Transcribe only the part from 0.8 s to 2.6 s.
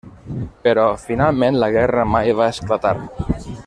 finalment la guerra mai va